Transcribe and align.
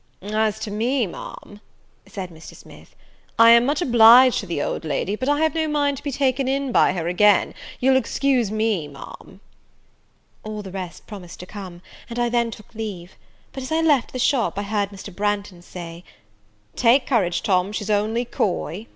"As 0.23 0.57
to 0.61 0.71
me, 0.71 1.05
Ma'am," 1.05 1.61
said 2.07 2.31
Mr. 2.31 2.55
Smith, 2.55 2.95
"I 3.37 3.51
am 3.51 3.67
much 3.67 3.83
obliged 3.83 4.39
to 4.39 4.47
the 4.47 4.59
old 4.59 4.83
lady, 4.83 5.15
but 5.15 5.29
I 5.29 5.41
have 5.41 5.53
no 5.53 5.67
mind 5.67 5.97
to 5.97 6.03
be 6.03 6.11
taken 6.11 6.47
in 6.47 6.71
by 6.71 6.93
her 6.93 7.07
again; 7.07 7.53
you'll 7.79 7.97
excuse 7.97 8.49
me, 8.49 8.87
Ma'am." 8.87 9.41
All 10.43 10.63
the 10.63 10.71
rest 10.71 11.05
promised 11.05 11.39
to 11.41 11.45
come, 11.45 11.83
and 12.09 12.17
I 12.17 12.29
then 12.29 12.49
took 12.49 12.73
leave; 12.73 13.15
but, 13.53 13.61
as 13.61 13.71
I 13.71 13.81
left 13.81 14.11
the 14.11 14.17
shop, 14.17 14.57
I 14.57 14.63
heard 14.63 14.89
Mr. 14.89 15.13
Branghton 15.15 15.61
say, 15.61 16.03
"Take 16.75 17.05
courage, 17.05 17.43
Tom, 17.43 17.71
she's 17.71 17.91
only 17.91 18.25
coy." 18.25 18.87